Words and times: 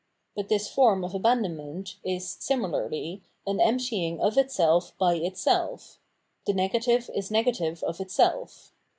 But 0.35 0.49
this 0.49 0.67
form 0.67 1.03
of 1.03 1.13
abandonment 1.13 1.97
is, 2.03 2.27
similarly, 2.27 3.21
an 3.45 3.59
emptying 3.59 4.19
of 4.19 4.35
itself 4.35 4.97
by 4.97 5.13
itself.; 5.13 5.99
the 6.47 6.55
negative 6.55 7.07
is 7.13 7.29
negative 7.29 7.83
of 7.83 7.99
itself. 8.01 8.73